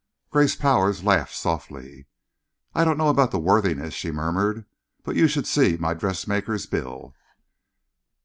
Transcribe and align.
Grace 0.31 0.55
Powers 0.55 1.03
laughed 1.03 1.35
softly. 1.35 2.07
"I 2.73 2.83
don't 2.83 2.97
know 2.97 3.09
about 3.09 3.29
the 3.29 3.37
worthiness," 3.37 3.93
she 3.93 4.09
murmured, 4.09 4.65
"but 5.03 5.15
you 5.15 5.27
should 5.27 5.45
see 5.45 5.77
my 5.77 5.93
dressmaker's 5.93 6.65
bill!" 6.65 7.13